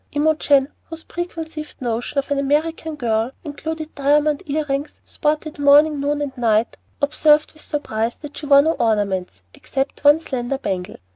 [0.13, 6.23] Imogen, whose preconceived notion of an American girl included diamond ear rings sported morning, noon,
[6.23, 10.95] and night, observed with surprise that she wore no ornaments except one slender bangle.